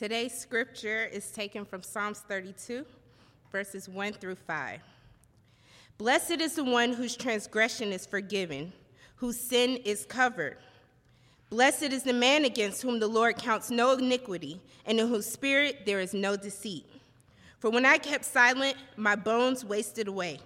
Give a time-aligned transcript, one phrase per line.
[0.00, 2.86] Today's scripture is taken from Psalms 32,
[3.52, 4.80] verses 1 through 5.
[5.98, 8.72] Blessed is the one whose transgression is forgiven,
[9.16, 10.56] whose sin is covered.
[11.50, 15.84] Blessed is the man against whom the Lord counts no iniquity, and in whose spirit
[15.84, 16.86] there is no deceit.
[17.58, 20.40] For when I kept silent, my bones wasted away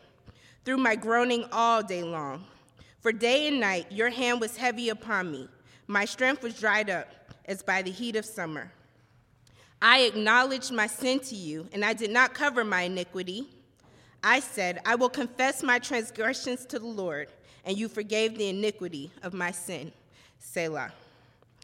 [0.65, 2.45] through my groaning all day long.
[3.03, 5.49] For day and night your hand was heavy upon me.
[5.87, 7.07] My strength was dried up
[7.45, 8.73] as by the heat of summer.
[9.87, 13.47] I acknowledged my sin to you, and I did not cover my iniquity.
[14.23, 17.29] I said, I will confess my transgressions to the Lord,
[17.67, 19.93] and you forgave the iniquity of my sin.
[20.39, 20.91] Selah.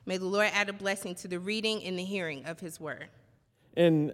[0.04, 3.06] May the Lord add a blessing to the reading and the hearing of his word.
[3.74, 4.12] In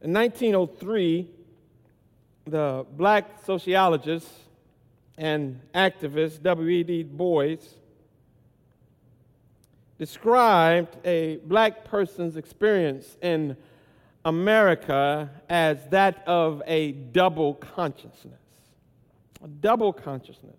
[0.00, 1.28] 1903,
[2.48, 4.26] the black sociologist
[5.16, 7.04] and activist W.E.B.
[7.04, 7.56] Du Bois
[10.00, 13.54] described a black person's experience in
[14.24, 18.40] America as that of a double consciousness.
[19.44, 20.56] A double consciousness.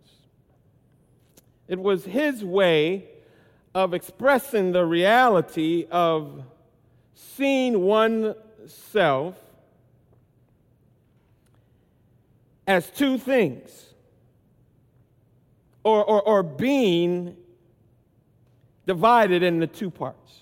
[1.67, 3.05] It was his way
[3.73, 6.43] of expressing the reality of
[7.15, 9.39] seeing oneself
[12.67, 13.87] as two things,
[15.83, 17.37] or, or, or being
[18.85, 20.41] divided into two parts.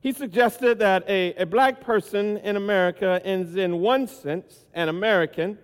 [0.00, 5.58] He suggested that a, a black person in America is, in one sense, an American,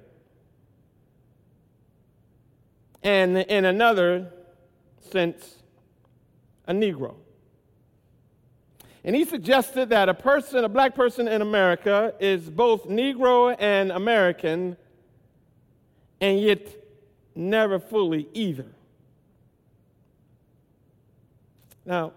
[3.02, 4.32] and in another
[5.10, 5.62] sense,
[6.66, 7.14] a Negro.
[9.04, 13.92] And he suggested that a person, a black person in America, is both Negro and
[13.92, 14.76] American,
[16.20, 16.66] and yet
[17.34, 18.73] never fully either.
[21.86, 22.12] Now,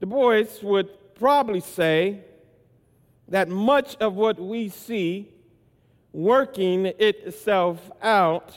[0.00, 2.20] Du Bois would probably say
[3.26, 5.32] that much of what we see
[6.12, 8.56] working itself out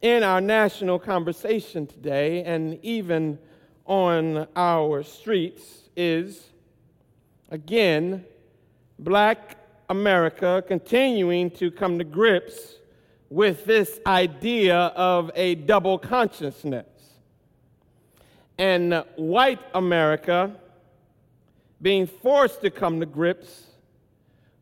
[0.00, 3.38] in our national conversation today and even
[3.84, 6.50] on our streets is,
[7.50, 8.24] again,
[9.00, 9.56] black
[9.88, 12.76] America continuing to come to grips
[13.28, 16.86] with this idea of a double consciousness
[18.58, 20.54] and white America
[21.80, 23.66] being forced to come to grips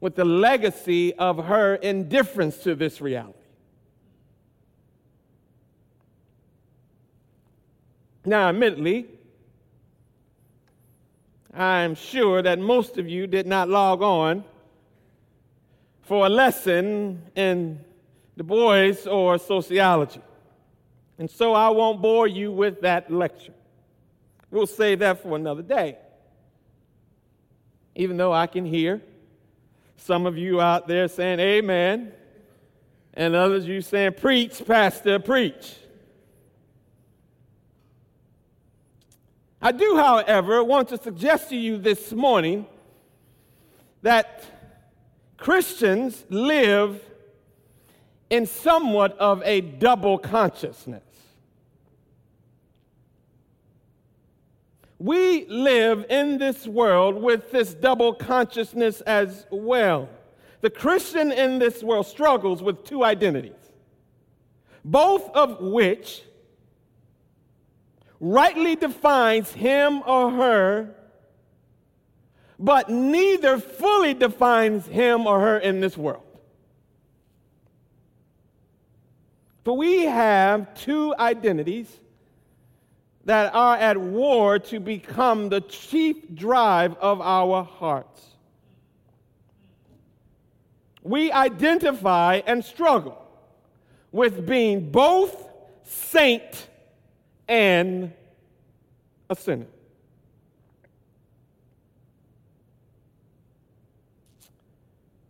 [0.00, 3.36] with the legacy of her indifference to this reality.
[8.24, 9.06] Now, admittedly,
[11.54, 14.44] I'm sure that most of you did not log on
[16.02, 17.80] for a lesson in
[18.36, 20.22] Du Bois or sociology.
[21.18, 23.52] And so I won't bore you with that lecture.
[24.50, 25.96] We'll save that for another day.
[27.94, 29.02] Even though I can hear
[29.96, 32.12] some of you out there saying amen,
[33.14, 35.76] and others you saying, preach, pastor, preach.
[39.60, 42.66] I do, however, want to suggest to you this morning
[44.02, 44.42] that
[45.36, 47.02] Christians live
[48.30, 51.09] in somewhat of a double consciousness.
[55.00, 60.10] We live in this world with this double consciousness as well.
[60.60, 63.54] The Christian in this world struggles with two identities,
[64.84, 66.22] both of which
[68.20, 70.94] rightly defines him or her,
[72.58, 76.24] but neither fully defines him or her in this world.
[79.64, 81.88] For we have two identities
[83.30, 88.20] that are at war to become the chief drive of our hearts.
[91.04, 93.24] We identify and struggle
[94.10, 95.48] with being both
[95.84, 96.68] saint
[97.46, 98.12] and
[99.28, 99.68] a sinner.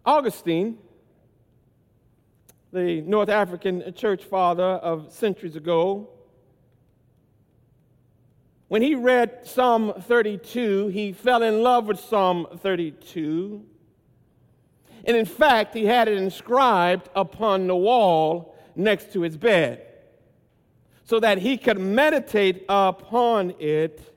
[0.06, 0.78] Augustine,
[2.72, 6.08] the North African church father of centuries ago,
[8.70, 13.64] when he read Psalm 32, he fell in love with Psalm 32.
[15.04, 19.84] And in fact, he had it inscribed upon the wall next to his bed
[21.02, 24.14] so that he could meditate upon it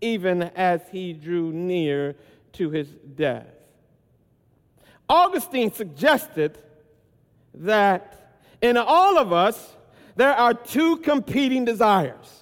[0.00, 2.16] even as he drew near
[2.52, 3.52] to his death.
[5.10, 6.56] Augustine suggested
[7.52, 9.76] that in all of us,
[10.16, 12.39] there are two competing desires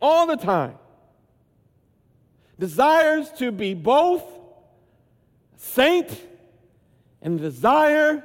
[0.00, 0.74] all the time,
[2.58, 4.22] desires to be both
[5.56, 6.20] saint
[7.22, 8.22] and desire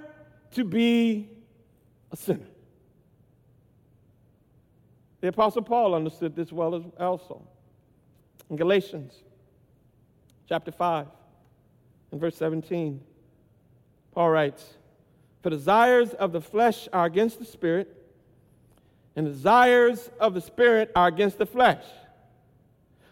[0.51, 1.29] to be
[2.11, 2.45] a sinner.
[5.21, 7.47] The Apostle Paul understood this well as also.
[8.49, 9.13] In Galatians
[10.47, 11.07] chapter 5
[12.11, 12.99] and verse 17,
[14.11, 14.73] Paul writes,
[15.41, 18.02] For desires of the flesh are against the spirit,
[19.15, 21.83] and desires of the spirit are against the flesh.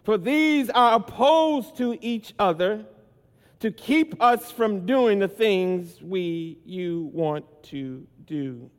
[0.04, 2.86] For these are opposed to each other
[3.60, 8.70] to keep us from doing the things we you want to do.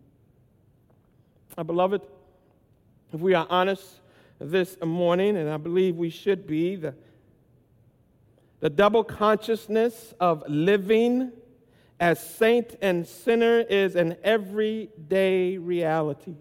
[1.56, 2.02] My beloved,
[3.12, 3.84] if we are honest
[4.40, 6.94] this morning, and I believe we should be, the,
[8.58, 11.30] the double consciousness of living
[12.00, 16.34] as saint and sinner is an everyday reality.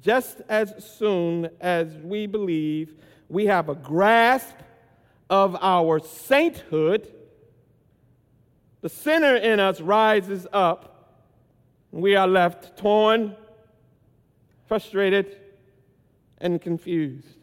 [0.00, 2.94] Just as soon as we believe
[3.28, 4.56] we have a grasp
[5.28, 7.12] of our sainthood,
[8.80, 11.20] the sinner in us rises up,
[11.92, 13.36] and we are left torn
[14.70, 15.36] frustrated,
[16.38, 17.38] and confused.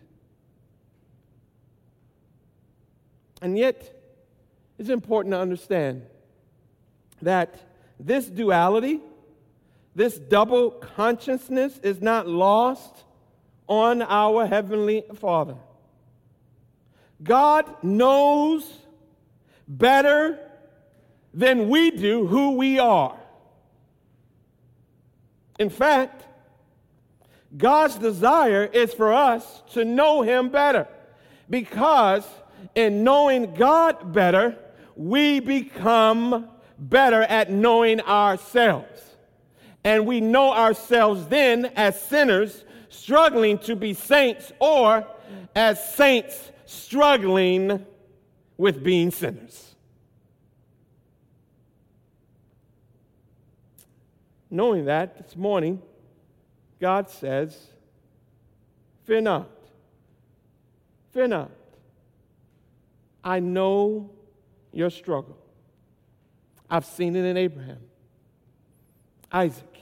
[3.42, 3.94] And yet,
[4.80, 6.04] it's important to understand
[7.22, 7.60] that
[8.00, 9.02] this duality,
[9.98, 13.04] this double consciousness, is not lost
[13.68, 15.56] on our Heavenly Father.
[17.24, 18.72] God knows
[19.68, 20.38] better
[21.34, 23.18] than we do who we are.
[25.58, 26.26] In fact,
[27.58, 30.88] God's desire is for us to know Him better
[31.50, 32.24] because
[32.76, 34.60] in knowing God better,
[34.96, 39.07] we become better at knowing ourselves.
[39.84, 45.06] And we know ourselves then as sinners struggling to be saints or
[45.56, 47.86] as saints struggling
[48.58, 49.76] with being sinners.
[54.50, 55.82] Knowing that this morning,
[56.80, 57.68] God says,
[59.06, 59.50] Fear not.
[61.12, 61.52] Fear not.
[63.24, 64.10] I know
[64.72, 65.38] your struggle.
[66.70, 67.80] I've seen it in Abraham,
[69.32, 69.78] Isaac,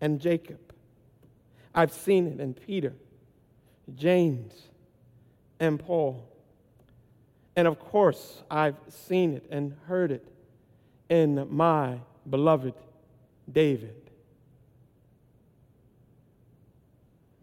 [0.00, 0.60] and Jacob.
[1.74, 2.92] I've seen it in Peter,
[3.94, 4.52] James,
[5.58, 6.28] and Paul.
[7.56, 10.26] And of course, I've seen it and heard it
[11.08, 11.98] in my
[12.28, 12.74] beloved
[13.50, 14.10] David.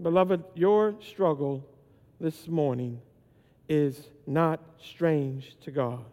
[0.01, 1.63] Beloved, your struggle
[2.19, 2.99] this morning
[3.69, 6.03] is not strange to God.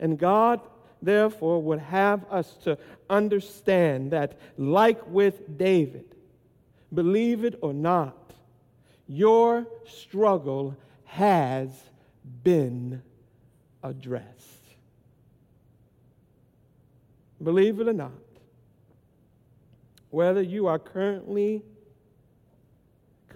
[0.00, 0.60] And God,
[1.02, 2.78] therefore, would have us to
[3.10, 6.14] understand that, like with David,
[6.92, 8.16] believe it or not,
[9.06, 11.68] your struggle has
[12.42, 13.02] been
[13.82, 14.48] addressed.
[17.42, 18.12] Believe it or not,
[20.10, 21.62] whether you are currently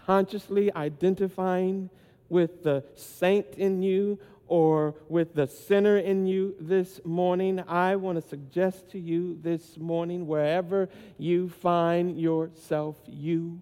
[0.06, 1.90] consciously identifying
[2.28, 4.18] with the saint in you
[4.48, 9.76] or with the sinner in you this morning, I want to suggest to you this
[9.76, 10.88] morning, wherever
[11.18, 13.60] you find yourself, you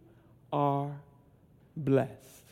[0.53, 0.91] are
[1.77, 2.45] blessed.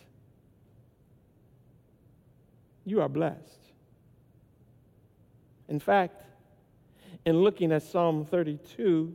[2.85, 3.61] You are blessed.
[5.69, 6.23] In fact,
[7.25, 9.15] in looking at Psalm 32,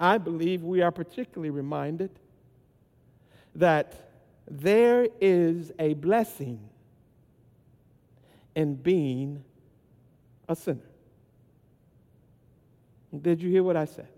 [0.00, 2.10] I believe we are particularly reminded
[3.54, 4.10] that
[4.50, 6.68] there is a blessing
[8.54, 9.44] in being
[10.48, 10.80] a sinner.
[13.22, 14.08] Did you hear what I said?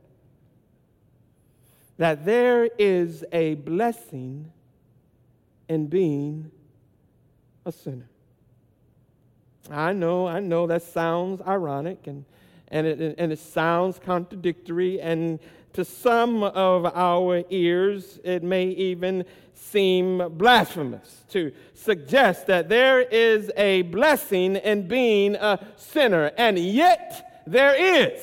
[1.99, 4.53] That there is a blessing
[5.69, 6.51] in being
[7.65, 8.09] a sinner.
[9.71, 12.25] I know, I know that sounds ironic and,
[12.69, 15.41] and, it, and it sounds contradictory, and
[15.77, 23.51] to some of our ears, it may even seem blasphemous to suggest that there is
[23.59, 28.23] a blessing in being a sinner, and yet there is.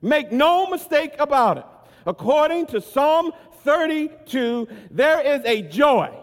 [0.00, 1.66] Make no mistake about it.
[2.06, 3.32] According to Psalm
[3.64, 6.14] 32, there is a joy,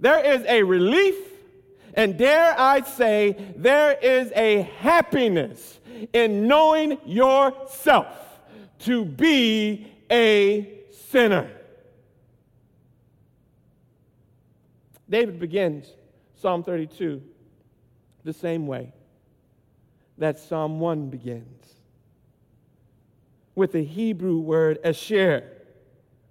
[0.00, 1.16] there is a relief,
[1.92, 5.78] and dare I say, there is a happiness
[6.14, 8.25] in knowing yourself
[8.80, 10.80] to be a
[11.10, 11.50] sinner.
[15.08, 15.92] David begins
[16.34, 17.22] Psalm 32
[18.24, 18.92] the same way
[20.18, 21.74] that Psalm 1 begins
[23.54, 25.44] with the Hebrew word asher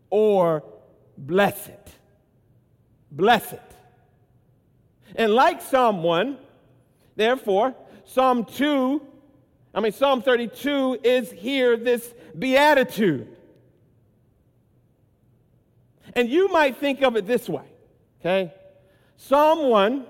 [0.10, 0.64] or
[1.18, 1.72] blessed.
[3.12, 3.56] Blessed.
[5.16, 6.38] And like Psalm 1,
[7.16, 7.74] therefore,
[8.06, 9.02] Psalm 2,
[9.76, 13.28] I mean, Psalm 32 is here this beatitude.
[16.16, 17.66] And you might think of it this way,
[18.22, 18.54] okay?
[19.18, 20.06] Psalm 1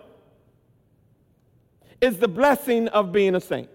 [1.99, 3.69] is the blessing of being a saint.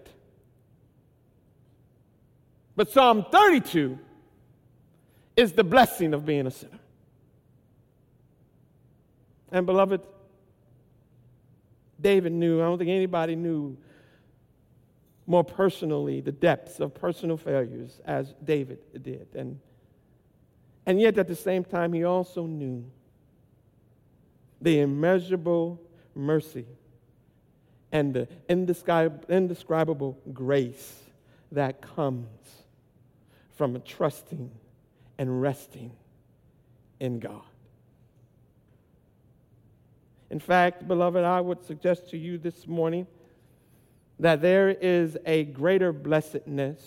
[2.77, 3.99] But Psalm 32
[5.35, 6.79] is the blessing of being a sinner.
[9.51, 9.99] And beloved,
[11.99, 13.77] David knew, I don't think anybody knew
[15.31, 19.27] more personally the depths of personal failures as David did.
[19.33, 19.61] And,
[20.85, 22.83] and yet at the same time, he also knew
[24.59, 25.81] the immeasurable
[26.13, 26.65] mercy
[27.93, 30.99] and the indescribable grace
[31.53, 32.27] that comes
[33.55, 34.51] from trusting
[35.17, 35.91] and resting
[36.99, 37.41] in God.
[40.29, 43.07] In fact, beloved, I would suggest to you this morning
[44.21, 46.79] that there is a greater blessedness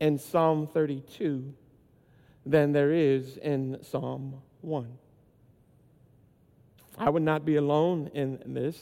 [0.00, 1.54] in Psalm 32
[2.44, 4.86] than there is in Psalm 1.
[6.98, 8.78] I would not be alone in this,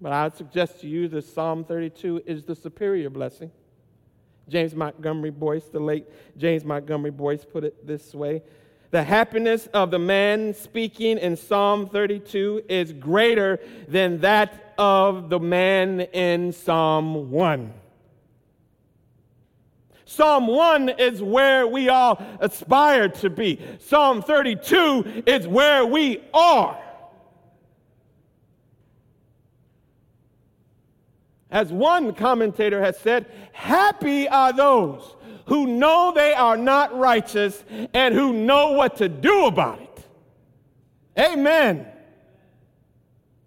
[0.00, 3.50] but I would suggest to you that Psalm 32 is the superior blessing.
[4.48, 6.06] James Montgomery Boice, the late
[6.36, 8.42] James Montgomery Boice, put it this way
[8.92, 13.58] The happiness of the man speaking in Psalm 32 is greater
[13.88, 17.74] than that of the man in Psalm 1.
[20.06, 23.60] Psalm 1 is where we all aspire to be.
[23.78, 26.82] Psalm 32 is where we are.
[31.50, 38.14] As one commentator has said, happy are those who know they are not righteous and
[38.14, 40.08] who know what to do about it.
[41.18, 41.86] Amen.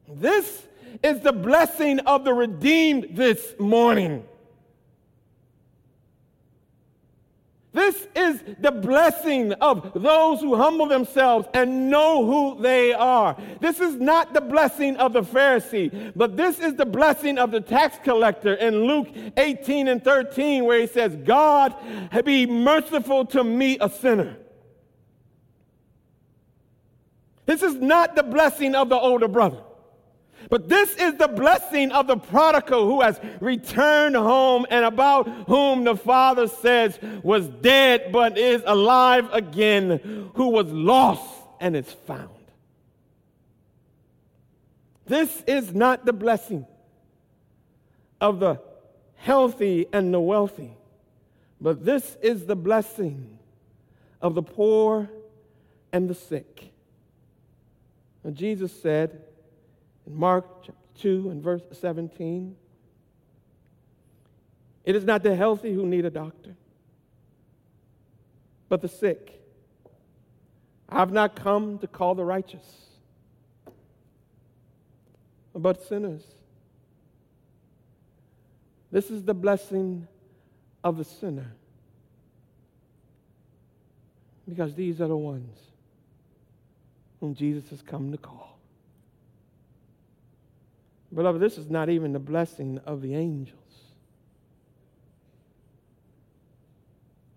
[0.08, 0.68] This
[1.02, 4.26] is the blessing of the redeemed this morning.
[7.74, 13.36] This is the blessing of those who humble themselves and know who they are.
[13.62, 17.60] This is not the blessing of the Pharisee, but this is the blessing of the
[17.60, 19.08] tax collector in Luke
[19.38, 21.74] 18 and 13, where he says, God,
[22.24, 24.38] be merciful to me, a sinner.
[27.48, 29.64] This is not the blessing of the older brother.
[30.50, 35.84] But this is the blessing of the prodigal who has returned home and about whom
[35.84, 41.24] the Father says was dead but is alive again, who was lost
[41.60, 42.30] and is found.
[45.06, 46.66] This is not the blessing
[48.22, 48.60] of the
[49.16, 50.72] healthy and the wealthy,
[51.60, 53.40] but this is the blessing
[54.22, 55.10] of the poor
[55.92, 56.72] and the sick.
[58.24, 59.22] And Jesus said,
[60.08, 62.56] in Mark chapter 2 and verse 17.
[64.86, 66.56] It is not the healthy who need a doctor,
[68.70, 69.42] but the sick.
[70.90, 72.66] I've not come to call the righteous,
[75.56, 76.24] but sinners.
[78.92, 80.08] This is the blessing
[80.84, 81.52] of the sinner.
[84.48, 85.58] Because these are the ones
[87.20, 88.53] whom Jesus has come to call.
[91.14, 93.60] Beloved, this is not even the blessing of the angels.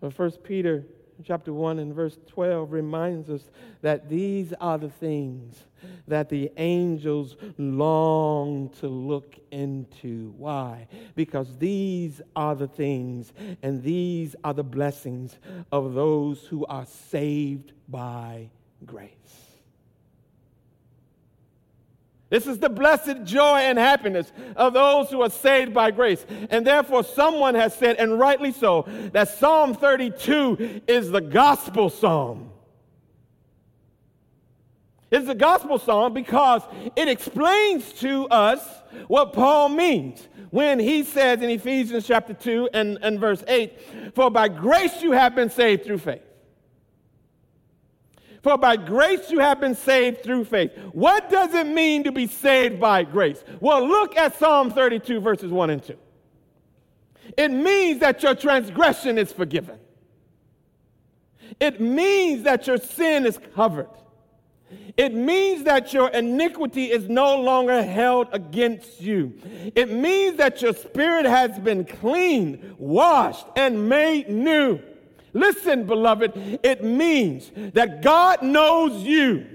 [0.01, 0.85] But First Peter
[1.25, 3.43] chapter 1 and verse 12 reminds us
[3.83, 5.65] that these are the things
[6.09, 10.35] that the angels long to look into.
[10.37, 10.89] Why?
[11.15, 15.39] Because these are the things and these are the blessings
[15.73, 18.51] of those who are saved by
[18.85, 19.16] grace.
[22.29, 26.27] This is the blessed joy and happiness of those who are saved by grace.
[26.51, 32.51] And therefore, someone has said, and rightly so, that Psalm 32 is the gospel psalm.
[35.11, 36.63] It's the gospel psalm because
[36.97, 38.61] it explains to us
[39.07, 44.31] what Paul means when he says in Ephesians chapter 2 and, and verse 8, For
[44.31, 46.23] by grace you have been saved through faith.
[48.47, 50.71] For by grace you have been saved through faith.
[50.93, 53.43] What does it mean to be saved by grace?
[53.59, 55.97] Well, look at Psalm 32, verses 1 and 2.
[57.37, 59.81] It means that your transgression is forgiven,
[61.59, 63.91] it means that your sin is covered.
[64.97, 69.35] It means that your iniquity is no longer held against you.
[69.75, 74.81] It means that your spirit has been cleaned, washed, and made new.
[75.37, 79.47] Listen, beloved, it means that God knows you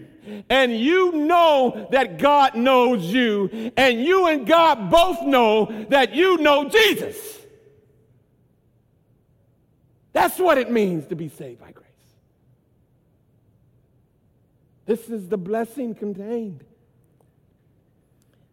[0.47, 6.37] and you know that God knows you, and you and God both know that you
[6.37, 7.39] know Jesus.
[10.13, 11.87] That's what it means to be saved by grace.
[14.85, 16.63] This is the blessing contained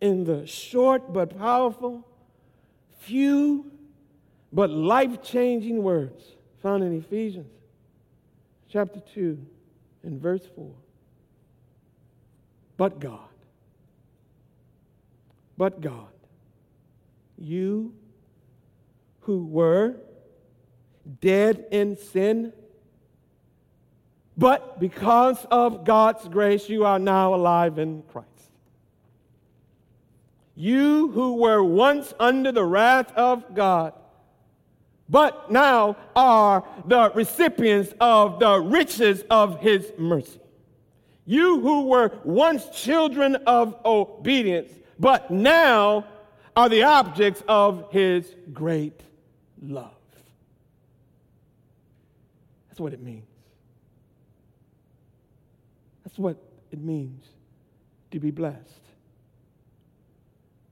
[0.01, 2.09] in the short but powerful,
[3.01, 3.71] few
[4.51, 7.53] but life changing words found in Ephesians
[8.69, 9.39] chapter 2
[10.03, 10.71] and verse 4.
[12.77, 13.21] But God,
[15.57, 16.07] but God,
[17.37, 17.93] you
[19.23, 19.97] who were
[21.21, 22.53] dead in sin,
[24.37, 28.29] but because of God's grace, you are now alive in Christ.
[30.55, 33.93] You who were once under the wrath of God,
[35.09, 40.41] but now are the recipients of the riches of his mercy.
[41.25, 46.07] You who were once children of obedience, but now
[46.57, 49.01] are the objects of his great
[49.63, 49.93] love.
[52.69, 53.25] That's what it means.
[56.05, 56.37] That's what
[56.71, 57.25] it means
[58.11, 58.57] to be blessed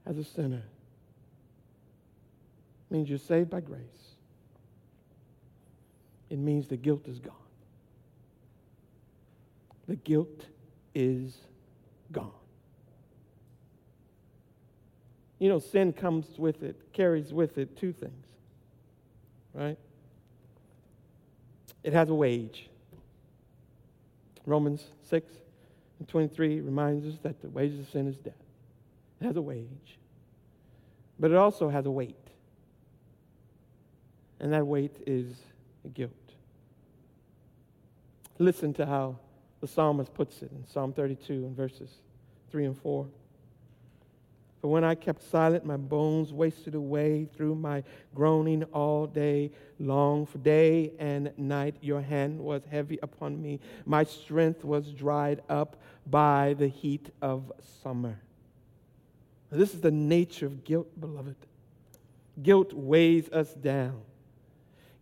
[0.06, 0.62] as a sinner.
[2.90, 4.05] It means you're saved by grace.
[6.30, 7.34] It means the guilt is gone.
[9.86, 10.46] The guilt
[10.94, 11.36] is
[12.10, 12.32] gone.
[15.38, 18.26] You know, sin comes with it, carries with it two things,
[19.54, 19.78] right?
[21.86, 22.68] it has a wage.
[24.44, 25.32] Romans 6
[26.00, 28.34] and 23 reminds us that the wages of sin is death.
[29.20, 29.98] It has a wage,
[31.18, 32.16] but it also has a weight.
[34.40, 35.36] And that weight is
[35.88, 36.12] guilt.
[38.38, 39.18] Listen to how
[39.60, 41.90] the psalmist puts it in Psalm 32 and verses
[42.50, 43.06] 3 and 4.
[44.60, 47.84] For when I kept silent, my bones wasted away through my
[48.14, 50.26] groaning all day long.
[50.26, 53.60] For day and night your hand was heavy upon me.
[53.84, 58.18] My strength was dried up by the heat of summer.
[59.50, 61.36] This is the nature of guilt, beloved.
[62.42, 64.00] Guilt weighs us down.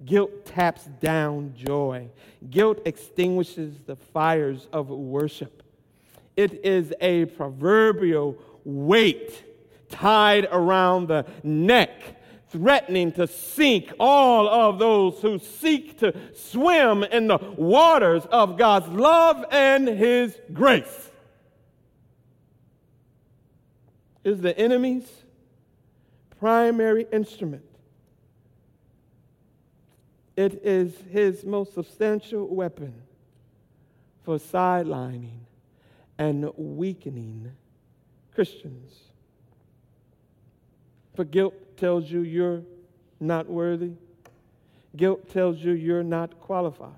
[0.05, 2.09] Guilt taps down joy.
[2.51, 5.63] Guilt extinguishes the fires of worship.
[6.37, 9.45] It is a proverbial weight
[9.89, 11.91] tied around the neck,
[12.49, 18.89] threatening to sink all of those who seek to swim in the waters of God's
[18.89, 21.11] love and His grace.
[24.25, 25.09] Is the enemy's
[26.41, 27.65] primary instrument.
[30.37, 32.95] It is his most substantial weapon
[34.25, 35.41] for sidelining
[36.19, 37.53] and weakening
[38.35, 38.93] Christians.
[41.15, 42.63] For guilt tells you you're
[43.21, 43.93] not worthy.
[44.97, 46.91] Guilt tells you you're not qualified.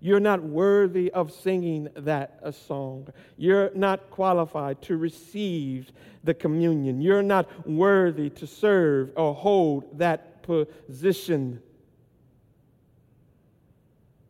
[0.00, 3.08] You're not worthy of singing that a song.
[3.36, 5.90] You're not qualified to receive
[6.22, 7.00] the communion.
[7.00, 11.62] You're not worthy to serve or hold that position.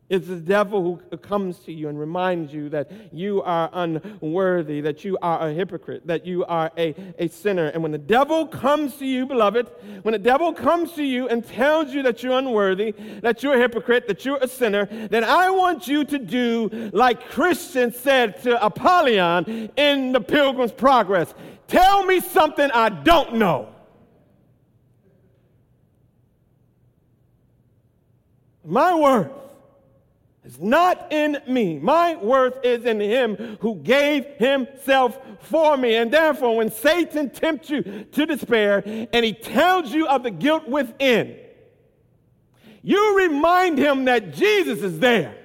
[0.09, 5.03] It's the devil who comes to you and reminds you that you are unworthy, that
[5.03, 7.67] you are a hypocrite, that you are a, a sinner.
[7.67, 9.69] And when the devil comes to you, beloved,
[10.03, 13.59] when the devil comes to you and tells you that you're unworthy, that you're a
[13.59, 18.65] hypocrite, that you're a sinner, then I want you to do like Christian said to
[18.65, 21.33] Apollyon in the Pilgrim's Progress
[21.67, 23.75] Tell me something I don't know.
[28.63, 29.31] My worth
[30.47, 31.77] is not in me.
[31.77, 35.95] My worth is in him who gave himself for me.
[35.95, 40.65] And therefore, when Satan tempts you to despair and he tells you of the guilt
[40.69, 41.37] within,
[42.81, 45.35] you remind him that Jesus is there.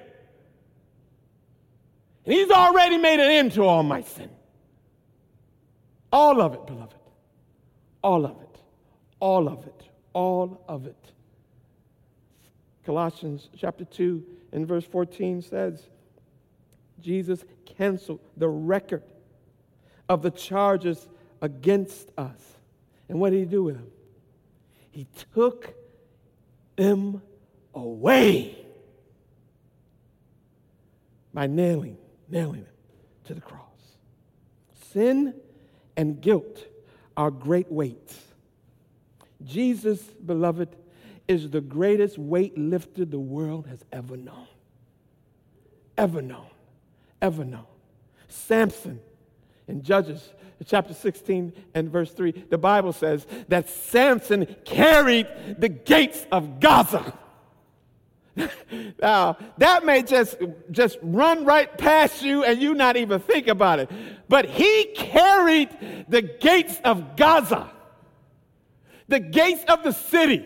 [2.25, 4.29] And he's already made an end to all my sin.
[6.13, 6.95] All of it, beloved.
[8.01, 8.57] All of it.
[9.19, 9.83] All of it.
[10.13, 11.11] All of it.
[12.85, 15.83] Colossians chapter 2 in verse 14 says,
[17.01, 19.03] Jesus canceled the record
[20.07, 21.07] of the charges
[21.41, 22.39] against us.
[23.09, 23.91] And what did he do with them?
[24.91, 25.73] He took
[26.75, 27.21] them
[27.73, 28.55] away
[31.33, 31.97] by nailing,
[32.29, 32.73] nailing them
[33.25, 33.59] to the cross.
[34.91, 35.33] Sin
[35.97, 36.67] and guilt
[37.17, 38.19] are great weights.
[39.43, 40.75] Jesus, beloved,
[41.27, 44.47] is the greatest weight weightlifter the world has ever known.
[45.97, 46.47] Ever known.
[47.21, 47.65] Ever known.
[48.27, 48.99] Samson
[49.67, 50.33] in Judges
[50.65, 57.13] chapter 16 and verse 3, the Bible says that Samson carried the gates of Gaza.
[59.01, 60.37] now, that may just,
[60.71, 63.91] just run right past you and you not even think about it.
[64.27, 65.69] But he carried
[66.07, 67.69] the gates of Gaza,
[69.07, 70.45] the gates of the city,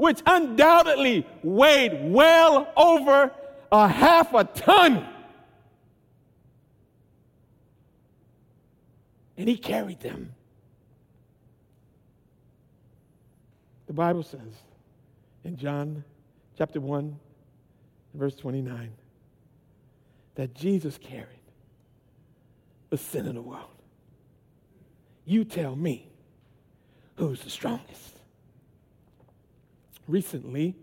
[0.00, 3.30] which undoubtedly weighed well over
[3.70, 5.06] a half a ton.
[9.36, 10.32] And he carried them.
[13.88, 14.54] The Bible says
[15.44, 16.02] in John
[16.56, 17.18] chapter 1,
[18.14, 18.92] verse 29,
[20.36, 21.26] that Jesus carried
[22.88, 23.66] the sin of the world.
[25.26, 26.08] You tell me
[27.16, 28.19] who's the strongest.
[30.10, 30.74] Recently,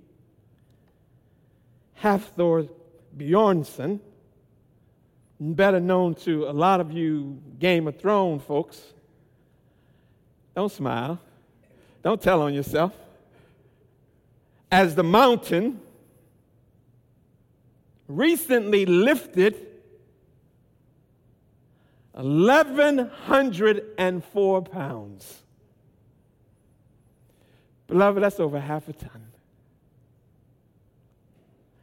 [2.01, 2.69] Hafthor
[3.17, 3.99] Bjornsson,
[5.37, 8.81] better known to a lot of you Game of Thrones folks,
[10.55, 11.19] don't smile,
[12.03, 12.93] don't tell on yourself
[14.71, 15.81] as the mountain
[18.07, 19.57] recently lifted
[22.13, 25.43] 1,104 pounds.
[27.87, 29.31] Beloved, that's over half a ton.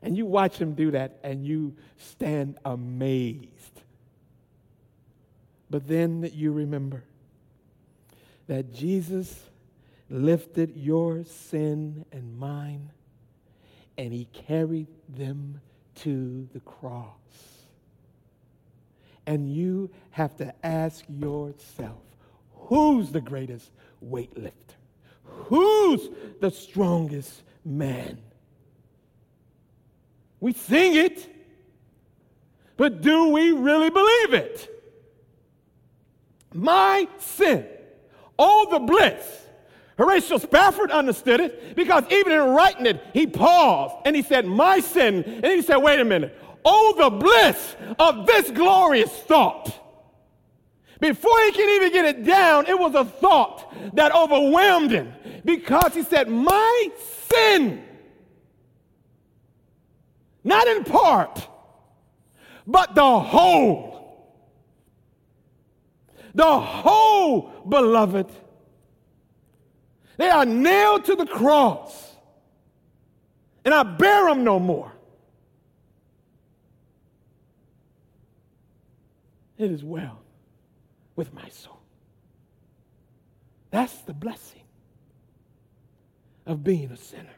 [0.02, 3.48] And you watch him do that and you stand amazed.
[5.70, 7.02] But then you remember
[8.46, 9.42] that Jesus
[10.10, 12.90] lifted your sin and mine,
[13.96, 15.60] and he carried them
[15.96, 17.14] to the cross.
[19.26, 22.02] And you have to ask yourself
[22.52, 23.70] who's the greatest
[24.04, 24.52] weightlifter?
[25.47, 26.09] Who's
[26.40, 28.18] the strongest man?
[30.40, 31.29] We sing it,
[32.77, 34.70] but do we really believe it?
[36.53, 37.66] My sin,
[38.37, 39.44] all the bliss
[39.97, 44.81] Horatio Spafford understood it because even in writing it, he paused and he said, My
[44.81, 45.23] sin.
[45.25, 46.37] And he said, Wait a minute.
[46.64, 49.73] Oh, the bliss of this glorious thought.
[51.00, 55.12] Before he can even get it down, it was a thought that overwhelmed him
[55.44, 56.88] because he said, My
[57.30, 57.85] sin,
[60.42, 61.48] not in part,
[62.66, 63.92] but the whole.
[66.35, 68.30] The whole, beloved
[70.16, 72.16] they are nailed to the cross,
[73.64, 74.92] and I bear them no more.
[79.59, 80.20] It is well
[81.16, 81.81] with my soul.
[83.70, 84.62] That's the blessing
[86.46, 87.37] of being a sinner.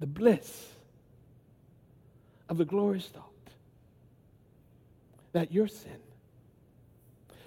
[0.00, 0.66] The bliss
[2.48, 3.24] of the glorious thought
[5.32, 5.98] that your sin,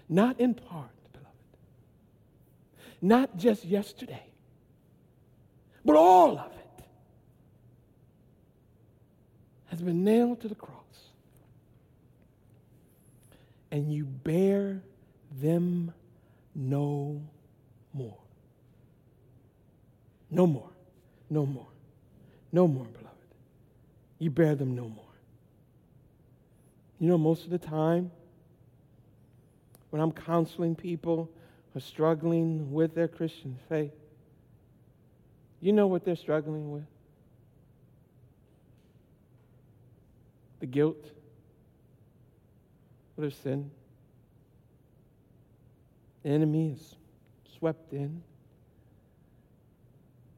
[0.08, 1.30] not in part, beloved,
[3.02, 4.26] not just yesterday,
[5.84, 6.86] but all of it
[9.68, 10.81] has been nailed to the cross.
[13.72, 14.82] And you bear
[15.40, 15.94] them
[16.54, 17.22] no
[17.94, 18.18] more.
[20.30, 20.70] No more.
[21.30, 21.68] No more.
[22.52, 23.18] No more, beloved.
[24.20, 25.06] You bear them no more.
[27.00, 28.12] You know, most of the time,
[29.90, 31.30] when I'm counseling people,
[31.74, 33.94] who are struggling with their Christian faith,
[35.62, 36.84] you know what they're struggling with?
[40.60, 41.06] The guilt
[43.18, 43.72] their sin.
[46.24, 46.96] The enemy is
[47.58, 48.22] swept in.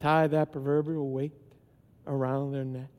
[0.00, 1.32] Tie that proverbial weight
[2.06, 2.90] around their neck.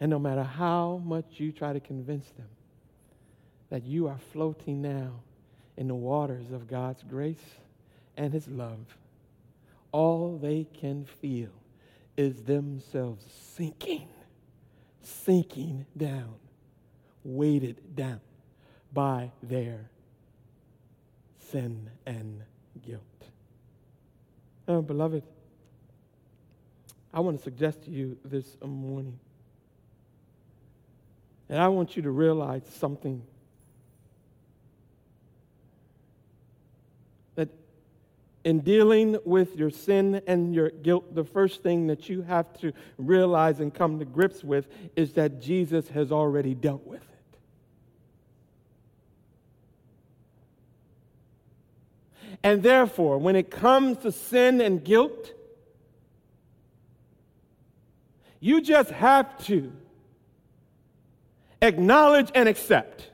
[0.00, 2.48] And no matter how much you try to convince them
[3.70, 5.20] that you are floating now
[5.76, 7.44] in the waters of God's grace
[8.16, 8.96] and His love,
[9.92, 11.50] all they can feel
[12.16, 13.24] is themselves
[13.56, 14.08] sinking,
[15.02, 16.34] sinking down,
[17.24, 18.20] weighted down
[18.92, 19.90] by their
[21.50, 22.42] sin and
[22.86, 23.02] guilt.
[24.68, 25.22] Oh, beloved,
[27.12, 29.18] I want to suggest to you this morning
[31.48, 33.22] and I want you to realize something
[37.34, 37.48] that
[38.44, 42.72] in dealing with your sin and your guilt, the first thing that you have to
[42.96, 47.13] realize and come to grips with is that Jesus has already dealt with it.
[52.44, 55.32] And therefore, when it comes to sin and guilt,
[58.38, 59.72] you just have to
[61.62, 63.10] acknowledge and accept.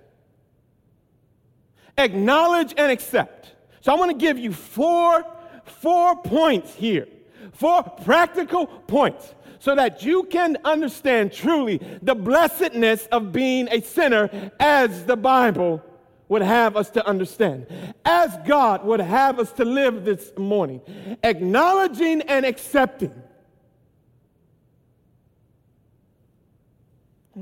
[1.97, 3.55] Acknowledge and accept.
[3.83, 5.25] So I want to give you four,
[5.65, 7.07] four points here,
[7.53, 14.51] four practical points, so that you can understand truly the blessedness of being a sinner
[14.59, 15.85] as the Bible
[16.31, 17.67] would have us to understand,
[18.05, 20.81] as God would have us to live this morning,
[21.25, 23.13] acknowledging and accepting.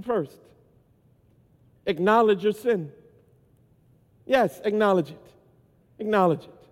[0.02, 0.38] First,
[1.84, 2.90] acknowledge your sin.
[4.24, 5.26] Yes, acknowledge it.
[5.98, 6.64] Acknowledge it.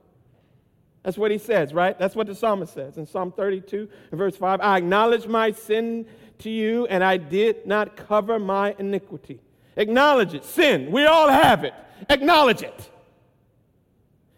[1.02, 1.98] That's what he says, right?
[1.98, 4.60] That's what the psalmist says in Psalm 32 verse 5.
[4.62, 6.06] I acknowledge my sin
[6.38, 9.40] to you, and I did not cover my iniquity.
[9.76, 10.44] Acknowledge it.
[10.44, 10.90] Sin.
[10.90, 11.74] We all have it.
[12.08, 12.90] Acknowledge it.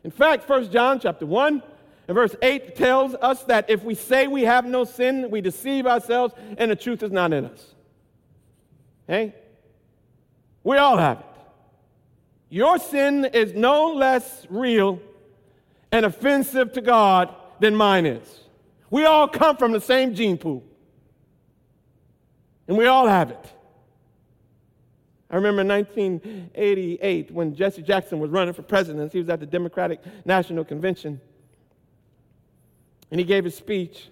[0.04, 1.62] In fact, 1 John chapter 1
[2.08, 5.86] and verse 8 tells us that if we say we have no sin, we deceive
[5.86, 7.74] ourselves and the truth is not in us.
[9.06, 9.34] Hey?
[10.64, 11.26] We all have it.
[12.50, 15.00] Your sin is no less real
[15.92, 18.40] and offensive to God than mine is.
[18.90, 20.64] We all come from the same gene pool.
[22.66, 23.52] And we all have it.
[25.30, 29.12] I remember in 1988 when Jesse Jackson was running for president.
[29.12, 31.20] He was at the Democratic National Convention.
[33.10, 34.08] And he gave a speech.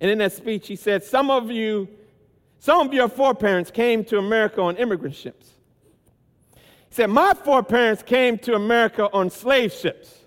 [0.00, 1.88] And in that speech, he said, Some of you,
[2.58, 5.48] some of your foreparents came to America on immigrant ships.
[6.54, 10.18] He said, My foreparents came to America on slave ships.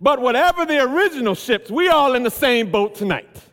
[0.00, 3.49] But whatever the original ships, we all in the same boat tonight.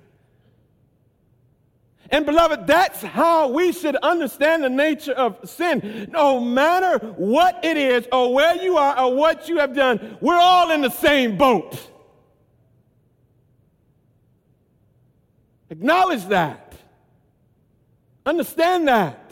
[2.10, 6.08] And beloved, that's how we should understand the nature of sin.
[6.12, 10.36] No matter what it is, or where you are, or what you have done, we're
[10.36, 11.78] all in the same boat.
[15.70, 16.74] Acknowledge that.
[18.26, 19.32] Understand that.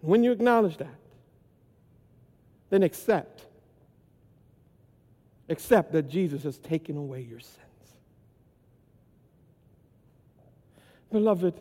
[0.00, 0.98] When you acknowledge that,
[2.70, 3.44] then accept.
[5.48, 7.65] Accept that Jesus has taken away your sin.
[11.16, 11.54] Beloved,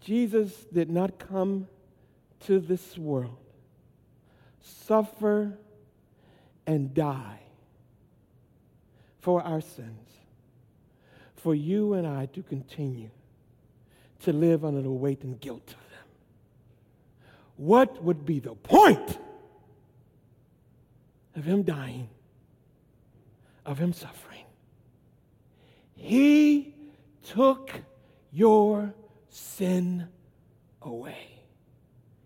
[0.00, 1.68] Jesus did not come
[2.40, 3.38] to this world,
[4.60, 5.56] suffer,
[6.66, 7.38] and die
[9.20, 10.10] for our sins,
[11.36, 13.10] for you and I to continue
[14.22, 16.08] to live under the weight and guilt of them.
[17.58, 19.18] What would be the point
[21.36, 22.08] of him dying,
[23.64, 24.46] of him suffering?
[25.94, 26.73] He
[27.24, 27.70] took
[28.32, 28.94] your
[29.28, 30.08] sin
[30.82, 31.28] away.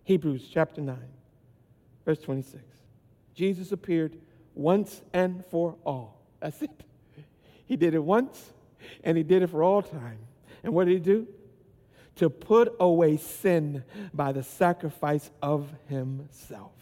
[0.04, 0.96] Hebrews chapter 9,
[2.04, 2.62] verse 26.
[3.34, 4.16] Jesus appeared
[4.54, 6.20] once and for all.
[6.40, 6.70] That's it.
[7.66, 8.52] He did it once
[9.04, 10.18] and he did it for all time.
[10.62, 11.28] And what did he do?
[12.16, 16.72] To put away sin by the sacrifice of himself.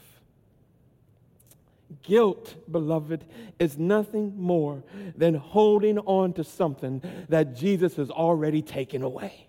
[2.03, 3.25] Guilt, beloved,
[3.59, 4.83] is nothing more
[5.17, 9.47] than holding on to something that Jesus has already taken away.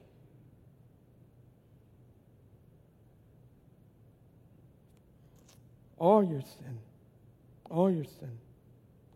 [5.97, 6.77] All your sin,
[7.71, 8.37] all your sin,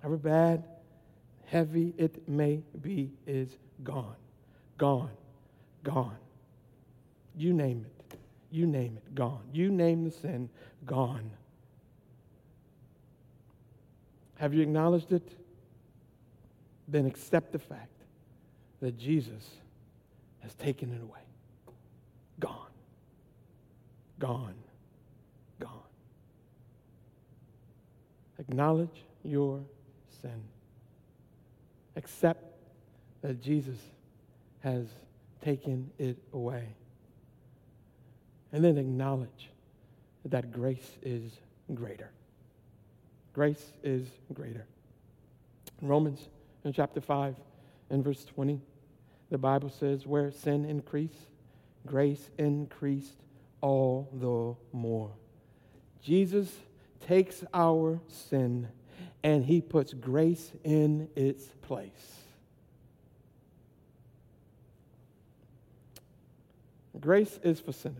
[0.01, 0.63] however bad,
[1.45, 4.15] heavy it may be, is gone,
[4.79, 5.12] gone,
[5.84, 6.17] gone.
[7.38, 8.17] You name it,
[8.49, 9.43] you name it, gone.
[9.53, 10.49] You name the sin,
[10.86, 11.29] gone.
[14.41, 15.38] Have you acknowledged it?
[16.88, 17.93] Then accept the fact
[18.82, 19.47] that Jesus
[20.39, 21.19] has taken it away.
[22.39, 22.71] Gone.
[24.17, 24.56] Gone.
[25.60, 25.69] Gone.
[28.39, 29.60] Acknowledge your
[30.23, 30.41] sin.
[31.95, 32.43] Accept
[33.21, 33.77] that Jesus
[34.62, 34.88] has
[35.43, 36.67] taken it away.
[38.51, 39.51] And then acknowledge
[40.25, 41.32] that grace is
[41.75, 42.10] greater.
[43.33, 44.65] Grace is greater.
[45.81, 46.29] Romans
[46.63, 47.35] in chapter 5
[47.89, 48.61] and verse 20,
[49.29, 51.29] the Bible says, Where sin increased,
[51.85, 53.15] grace increased
[53.61, 55.11] all the more.
[56.03, 56.51] Jesus
[57.07, 58.67] takes our sin
[59.23, 62.17] and he puts grace in its place.
[66.99, 67.97] Grace is for sinners.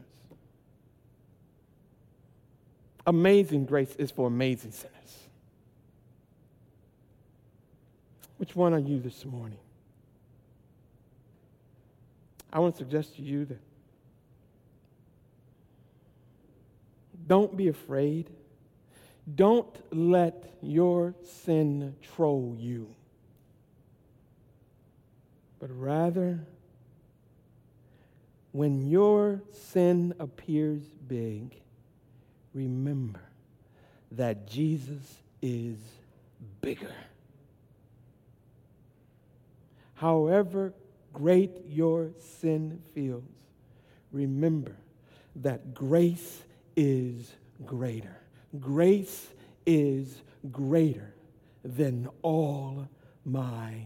[3.06, 5.28] Amazing grace is for amazing sinners.
[8.38, 9.60] Which one are you this morning?
[12.54, 13.60] I want to suggest to you that
[17.32, 18.30] Don't be afraid.
[19.36, 22.94] Don't let your sin troll you,
[25.60, 26.40] but rather,
[28.52, 31.62] when your sin appears big,
[32.54, 33.22] remember
[34.12, 35.78] that Jesus is
[36.62, 36.94] bigger.
[39.96, 40.74] However
[41.14, 43.24] great your sin feels,
[44.12, 44.76] remember
[45.38, 46.44] that grace
[46.76, 47.34] is
[47.66, 48.18] greater.
[48.60, 49.28] Grace
[49.66, 51.14] is greater
[51.64, 52.88] than all
[53.24, 53.86] my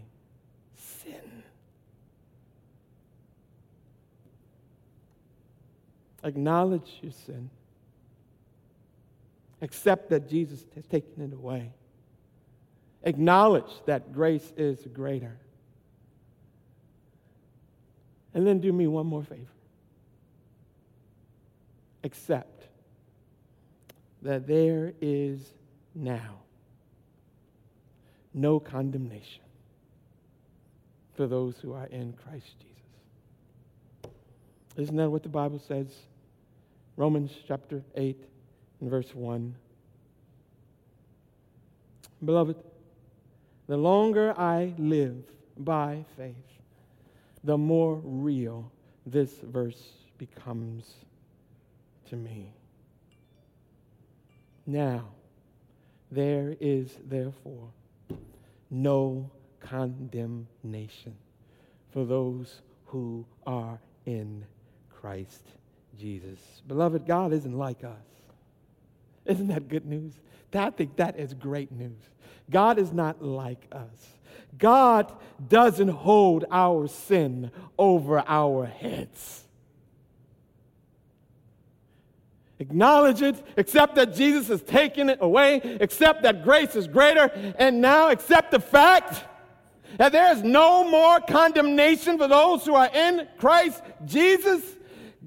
[0.75, 1.43] sin.
[6.23, 7.49] Acknowledge your sin.
[9.65, 11.71] Accept that Jesus has taken it away.
[13.01, 15.39] Acknowledge that grace is greater.
[18.35, 19.41] And then do me one more favor.
[22.03, 22.67] Accept
[24.21, 25.39] that there is
[25.95, 26.41] now
[28.35, 29.41] no condemnation
[31.15, 34.11] for those who are in Christ Jesus.
[34.77, 35.87] Isn't that what the Bible says?
[36.97, 38.34] Romans chapter 8
[38.85, 39.55] and verse 1.
[42.23, 42.55] Beloved,
[43.65, 45.23] the longer I live
[45.57, 46.35] by faith,
[47.43, 48.71] the more real
[49.03, 49.81] this verse
[50.19, 50.93] becomes
[52.09, 52.53] to me.
[54.67, 55.05] Now,
[56.11, 57.69] there is therefore
[58.69, 61.15] no condemnation
[61.91, 64.45] for those who are in
[64.91, 65.41] Christ
[65.97, 66.39] Jesus.
[66.67, 68.15] Beloved, God isn't like us.
[69.25, 70.13] Isn't that good news?
[70.53, 71.99] I think that is great news.
[72.49, 74.15] God is not like us.
[74.57, 75.11] God
[75.49, 79.43] doesn't hold our sin over our heads.
[82.59, 87.81] Acknowledge it, accept that Jesus has taken it away, accept that grace is greater, and
[87.81, 89.25] now accept the fact
[89.97, 94.63] that there is no more condemnation for those who are in Christ Jesus.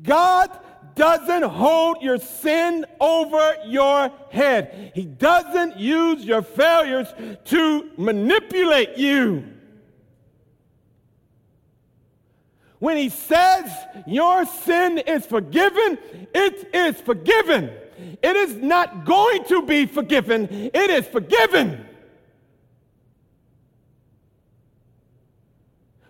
[0.02, 0.50] God
[0.98, 4.92] doesn't hold your sin over your head.
[4.94, 7.06] He doesn't use your failures
[7.46, 9.44] to manipulate you.
[12.80, 13.70] When he says
[14.06, 15.98] your sin is forgiven,
[16.34, 17.70] it is forgiven.
[18.22, 21.84] It is not going to be forgiven, it is forgiven.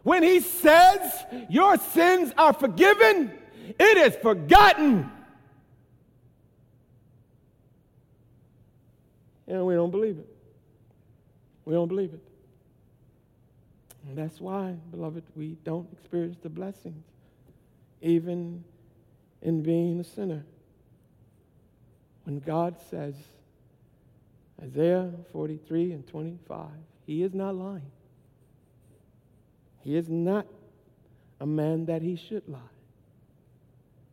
[0.03, 3.39] When he says your sins are forgiven,
[3.79, 5.11] it is forgotten.
[9.47, 10.29] And we don't believe it.
[11.65, 12.23] We don't believe it.
[14.07, 17.05] And that's why, beloved, we don't experience the blessings,
[18.01, 18.65] even
[19.43, 20.45] in being a sinner.
[22.25, 23.15] When God says,
[24.63, 26.67] Isaiah 43 and 25,
[27.07, 27.91] He is not lying.
[29.83, 30.47] He is not
[31.41, 32.59] a man that he should lie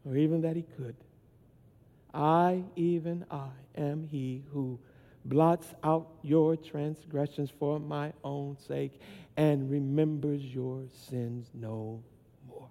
[0.06, 0.96] or even that he could.
[2.14, 4.80] I, even I, am he who
[5.26, 9.00] blots out your transgressions for my own sake
[9.36, 12.02] and remembers your sins no
[12.48, 12.70] more.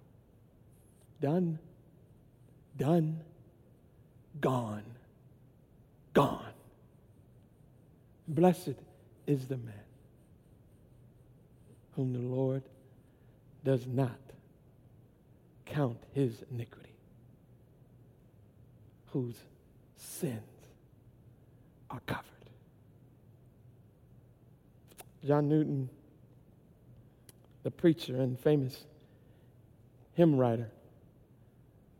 [1.21, 1.59] Done,
[2.77, 3.19] done,
[4.41, 4.85] gone,
[6.13, 6.53] gone.
[8.27, 8.75] Blessed
[9.27, 9.73] is the man
[11.95, 12.63] whom the Lord
[13.63, 14.19] does not
[15.65, 16.84] count his iniquity
[19.15, 19.37] whose
[19.95, 20.41] sins
[21.89, 22.25] are covered.
[25.25, 25.89] John Newton,
[27.63, 28.83] the preacher and famous
[30.15, 30.69] hymn writer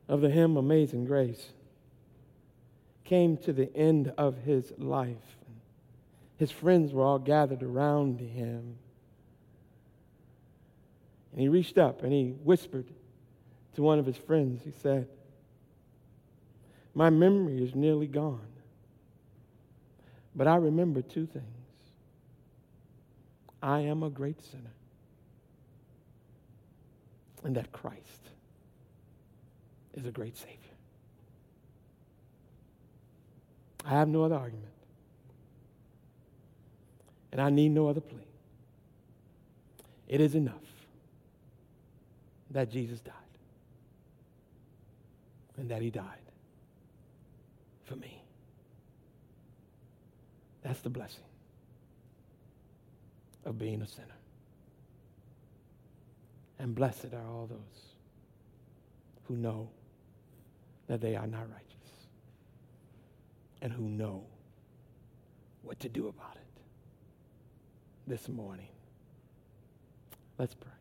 [0.10, 1.54] of the hymn Amazing Grace,
[3.06, 5.38] came to the end of his life.
[6.36, 8.76] His friends were all gathered around him.
[11.32, 12.88] And he reached up and he whispered
[13.76, 15.08] to one of his friends, he said,
[16.96, 18.40] my memory is nearly gone.
[20.34, 21.46] But I remember two things
[23.62, 24.74] I am a great sinner,
[27.44, 28.30] and that Christ
[29.94, 30.58] is a great Savior.
[33.86, 34.72] I have no other argument,
[37.32, 38.20] and I need no other plea.
[40.08, 40.54] It is enough
[42.52, 43.14] that Jesus died
[45.58, 46.25] and that He died
[47.86, 48.22] for me.
[50.64, 51.24] That's the blessing
[53.46, 54.08] of being a sinner.
[56.60, 57.94] And blessed are all those
[59.28, 59.70] who know
[60.88, 61.62] that they are not righteous.
[63.62, 64.24] and who know
[65.64, 66.62] what to do about it
[68.08, 68.68] this morning.
[70.38, 70.72] Let's pray.